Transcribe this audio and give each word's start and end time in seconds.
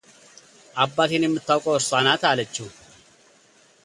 አባቴን 0.83 1.25
የምታውቀው 1.25 1.75
እርሷ 1.77 1.91
ናት 2.07 2.21
አለችው፡፡ 2.31 2.71